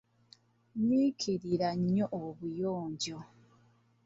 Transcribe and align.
Nyiikirira 0.85 1.69
nnyo 1.79 2.05
obuyonjo. 2.23 3.17